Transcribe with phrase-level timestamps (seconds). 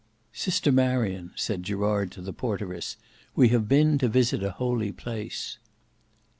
[0.33, 2.97] "Sister Marion," said Gerard to the porteress,
[3.35, 5.59] "we have been to visit a holy place."